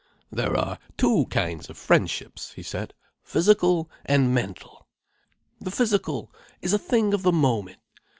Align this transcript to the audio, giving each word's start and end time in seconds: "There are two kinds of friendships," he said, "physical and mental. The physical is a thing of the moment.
"There 0.31 0.57
are 0.57 0.79
two 0.97 1.27
kinds 1.27 1.69
of 1.69 1.77
friendships," 1.77 2.53
he 2.53 2.63
said, 2.63 2.95
"physical 3.21 3.87
and 4.03 4.33
mental. 4.33 4.87
The 5.59 5.69
physical 5.69 6.33
is 6.59 6.73
a 6.73 6.79
thing 6.79 7.13
of 7.13 7.21
the 7.21 7.31
moment. 7.31 7.77